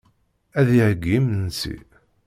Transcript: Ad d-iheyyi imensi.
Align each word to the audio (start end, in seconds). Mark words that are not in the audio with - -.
Ad 0.59 0.65
d-iheyyi 0.69 1.13
imensi. 1.19 1.75